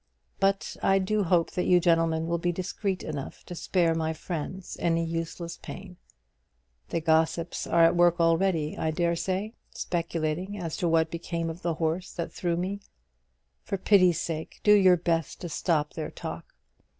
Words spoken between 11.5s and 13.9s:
of the horse that threw me. For